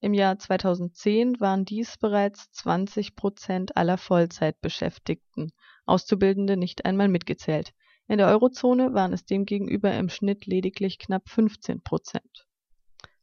[0.00, 5.52] Im Jahr 2010 waren dies bereits 20 Prozent aller Vollzeitbeschäftigten
[5.86, 7.72] Auszubildende nicht einmal mitgezählt.
[8.06, 12.46] In der Eurozone waren es demgegenüber im Schnitt lediglich knapp 15 Prozent.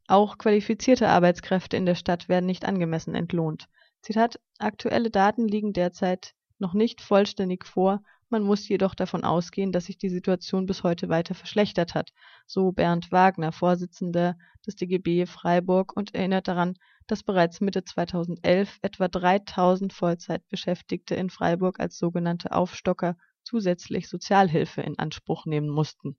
[0.08, 3.68] Auch qualifizierte Arbeitskräfte in der Stadt werden nicht angemessen entlohnt.
[4.02, 9.84] Zitat Aktuelle Daten liegen derzeit noch nicht vollständig vor, man muss jedoch davon ausgehen, dass
[9.84, 12.12] sich die Situation bis heute weiter verschlechtert hat,
[12.46, 14.36] so Bernd Wagner, Vorsitzender
[14.66, 21.80] des DGB Freiburg und erinnert daran, dass bereits Mitte 2011 etwa 3000 Vollzeitbeschäftigte in Freiburg
[21.80, 26.16] als sogenannte Aufstocker zusätzlich Sozialhilfe in Anspruch nehmen mussten.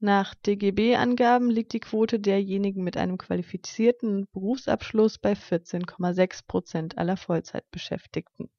[0.00, 8.50] Nach DGB-Angaben liegt die Quote derjenigen mit einem qualifizierten Berufsabschluss bei 14,6 Prozent aller Vollzeitbeschäftigten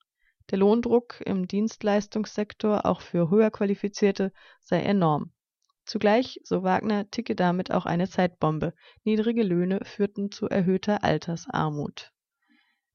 [0.52, 4.32] der Lohndruck im Dienstleistungssektor auch für höher Qualifizierte
[4.62, 5.32] sei enorm.
[5.86, 8.74] Zugleich, so Wagner, ticke damit auch eine Zeitbombe.
[9.04, 12.12] Niedrige Löhne führten zu erhöhter Altersarmut.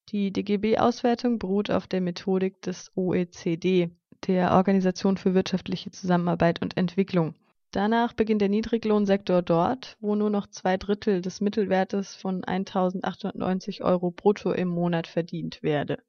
[0.09, 3.91] Die DGB-Auswertung beruht auf der Methodik des OECD,
[4.27, 7.37] der Organisation für wirtschaftliche Zusammenarbeit und Entwicklung.
[7.71, 14.11] Danach beginnt der Niedriglohnsektor dort, wo nur noch zwei Drittel des Mittelwertes von 1.890 Euro
[14.11, 16.03] brutto im Monat verdient werde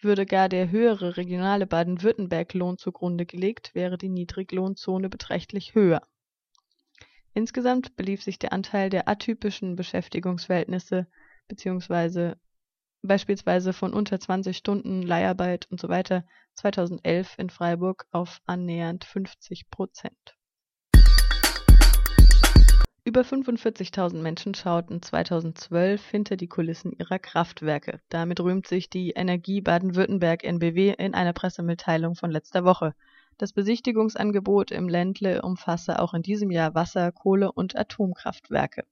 [0.00, 6.02] würde gar der höhere regionale Baden-Württemberg-Lohn zugrunde gelegt, wäre die Niedriglohnzone beträchtlich höher.
[7.36, 11.06] Insgesamt belief sich der Anteil der atypischen Beschäftigungsverhältnisse
[11.48, 12.32] bzw.
[13.02, 16.22] beispielsweise von unter 20 Stunden Leiharbeit usw.
[16.54, 20.34] 2011 in Freiburg auf annähernd 50 Prozent
[23.06, 28.00] über 45.000 Menschen schauten 2012 hinter die Kulissen ihrer Kraftwerke.
[28.08, 32.96] Damit rühmt sich die Energie Baden-Württemberg NBW in einer Pressemitteilung von letzter Woche.
[33.38, 38.84] Das Besichtigungsangebot im Ländle umfasse auch in diesem Jahr Wasser-, Kohle- und Atomkraftwerke.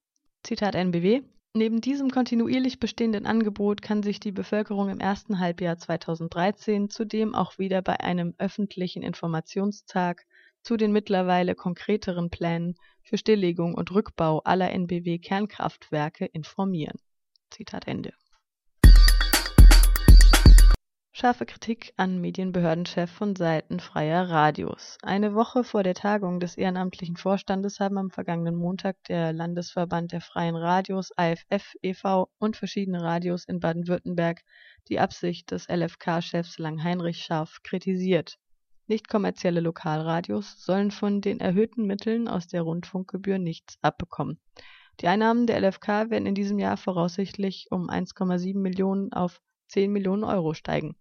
[0.43, 1.23] Zitat NBW
[1.57, 7.59] Neben diesem kontinuierlich bestehenden Angebot kann sich die Bevölkerung im ersten Halbjahr 2013 zudem auch
[7.59, 10.27] wieder bei einem öffentlichen Informationstag
[10.63, 16.99] zu den mittlerweile konkreteren Plänen für Stilllegung und Rückbau aller NBW-Kernkraftwerke informieren.
[17.51, 18.13] Zitat Ende.
[21.25, 24.99] Scharfe Kritik an Medienbehördenchef von Seiten freier Radios.
[25.03, 30.21] Eine Woche vor der Tagung des ehrenamtlichen Vorstandes haben am vergangenen Montag der Landesverband der
[30.21, 32.29] freien Radios AFF e.V.
[32.37, 34.43] und verschiedene Radios in Baden-Württemberg
[34.89, 38.37] die Absicht des LFK-Chefs Lang-Heinrich Scharf kritisiert.
[38.87, 44.39] Nicht-kommerzielle Lokalradios sollen von den erhöhten Mitteln aus der Rundfunkgebühr nichts abbekommen.
[45.01, 50.25] Die Einnahmen der LFK werden in diesem Jahr voraussichtlich um 1,7 Millionen auf 10 Millionen
[50.25, 50.95] Euro steigen.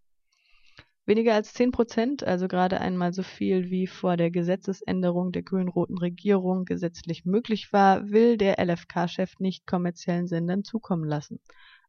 [1.06, 5.98] Weniger als 10 Prozent, also gerade einmal so viel wie vor der Gesetzesänderung der grün-roten
[5.98, 11.42] Regierung gesetzlich möglich war, will der LFK-Chef nicht kommerziellen Sendern zukommen lassen.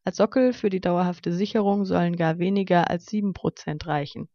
[0.03, 4.29] Als Sockel für die dauerhafte Sicherung sollen gar weniger als 7 Prozent reichen.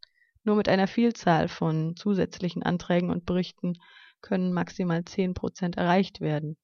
[0.46, 3.74] Nur mit einer Vielzahl von zusätzlichen Anträgen und Berichten
[4.22, 6.56] können maximal 10 Prozent erreicht werden.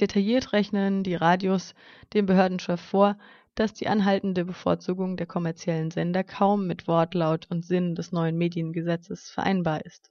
[0.00, 1.74] Detailliert rechnen die Radios
[2.14, 3.18] dem Behördenchef vor,
[3.54, 9.30] dass die anhaltende Bevorzugung der kommerziellen Sender kaum mit Wortlaut und Sinn des neuen Mediengesetzes
[9.30, 10.10] vereinbar ist.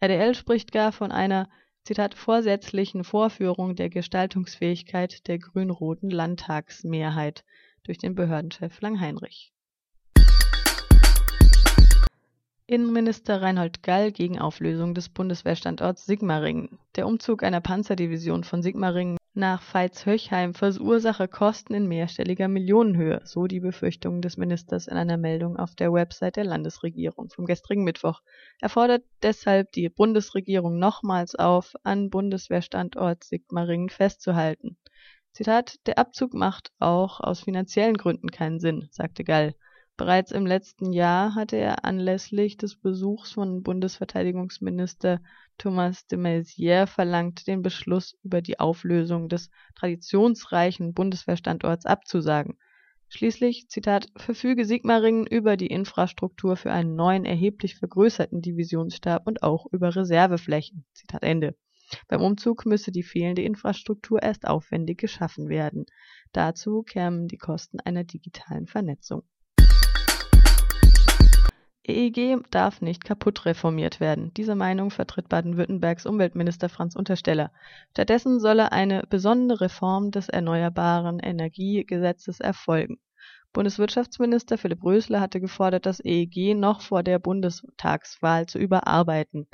[0.00, 1.48] RDL spricht gar von einer
[1.82, 7.44] Zitat vorsätzlichen Vorführung der Gestaltungsfähigkeit der grün-roten Landtagsmehrheit
[7.84, 9.52] durch den Behördenchef Langheinrich.
[12.68, 16.80] Innenminister Reinhold Gall gegen Auflösung des Bundeswehrstandorts Sigmaringen.
[16.96, 23.60] Der Umzug einer Panzerdivision von Sigmaringen nach Veitshöchheim verursache Kosten in mehrstelliger Millionenhöhe, so die
[23.60, 28.22] Befürchtungen des Ministers in einer Meldung auf der Website der Landesregierung vom gestrigen Mittwoch.
[28.60, 34.78] Er fordert deshalb die Bundesregierung nochmals auf, an Bundeswehrstandort Sigmaringen festzuhalten.
[35.32, 39.54] Zitat, der Abzug macht auch aus finanziellen Gründen keinen Sinn, sagte Gall.
[39.98, 45.22] Bereits im letzten Jahr hatte er anlässlich des Besuchs von Bundesverteidigungsminister
[45.56, 52.58] Thomas de Maizière verlangt, den Beschluss über die Auflösung des traditionsreichen Bundeswehrstandorts abzusagen.
[53.08, 59.64] Schließlich, Zitat, verfüge Sigmaringen über die Infrastruktur für einen neuen, erheblich vergrößerten Divisionsstab und auch
[59.72, 60.84] über Reserveflächen.
[60.92, 61.56] Zitat Ende.
[62.08, 65.86] Beim Umzug müsse die fehlende Infrastruktur erst aufwendig geschaffen werden.
[66.32, 69.22] Dazu kämen die Kosten einer digitalen Vernetzung.
[71.88, 74.32] EEG darf nicht kaputt reformiert werden.
[74.34, 77.52] Diese Meinung vertritt Baden-Württembergs Umweltminister Franz Untersteller.
[77.92, 82.98] Stattdessen solle eine besondere Reform des Erneuerbaren Energiegesetzes erfolgen.
[83.52, 89.46] Bundeswirtschaftsminister Philipp Rösler hatte gefordert, das EEG noch vor der Bundestagswahl zu überarbeiten.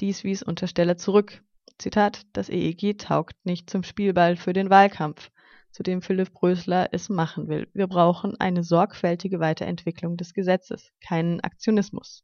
[0.00, 1.42] Dies wies Untersteller zurück.
[1.78, 5.30] Zitat: Das EEG taugt nicht zum Spielball für den Wahlkampf
[5.74, 7.66] zu dem Philipp Brösler es machen will.
[7.74, 12.22] Wir brauchen eine sorgfältige Weiterentwicklung des Gesetzes, keinen Aktionismus.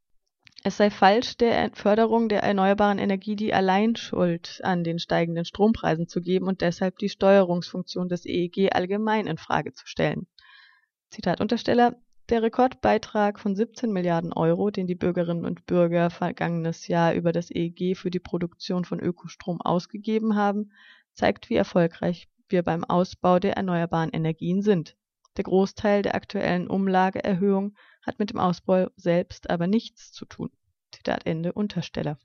[0.63, 6.21] Es sei falsch, der Förderung der erneuerbaren Energie die Alleinschuld an den steigenden Strompreisen zu
[6.21, 10.29] geben und deshalb die Steuerungsfunktion des EEG allgemein in Frage zu stellen.
[11.11, 11.97] Zitat Untersteller
[12.29, 17.51] der Rekordbeitrag von 17 Milliarden Euro, den die Bürgerinnen und Bürger vergangenes Jahr über das
[17.51, 20.71] EEG für die Produktion von Ökostrom ausgegeben haben,
[21.15, 24.97] zeigt, wie erfolgreich wir beim Ausbau der erneuerbaren Energien sind.
[25.37, 30.51] Der Großteil der aktuellen Umlageerhöhung hat mit dem Ausbau selbst aber nichts zu tun.
[30.93, 32.19] Zitat Ende Untersteller.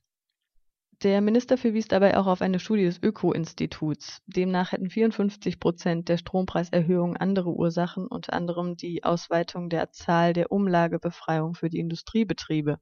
[1.03, 4.21] Der Minister verwies dabei auch auf eine Studie des Öko-Instituts.
[4.27, 10.51] Demnach hätten 54 Prozent der Strompreiserhöhungen andere Ursachen, unter anderem die Ausweitung der Zahl der
[10.51, 12.79] Umlagebefreiung für die Industriebetriebe.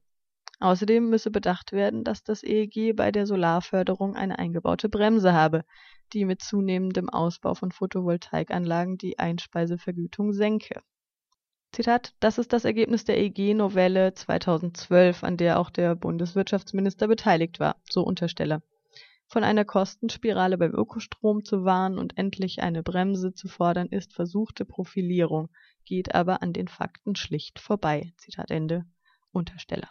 [0.60, 5.64] Außerdem müsse bedacht werden, dass das EEG bei der Solarförderung eine eingebaute Bremse habe,
[6.12, 10.80] die mit zunehmendem Ausbau von Photovoltaikanlagen die Einspeisevergütung senke.
[11.72, 17.76] Zitat, das ist das Ergebnis der EG-Novelle 2012, an der auch der Bundeswirtschaftsminister beteiligt war,
[17.90, 18.62] so Untersteller.
[19.26, 24.64] Von einer Kostenspirale beim Ökostrom zu warnen und endlich eine Bremse zu fordern, ist versuchte
[24.64, 25.48] Profilierung,
[25.84, 28.12] geht aber an den Fakten schlicht vorbei.
[28.18, 28.84] Zitat Ende.
[29.32, 29.90] Untersteller.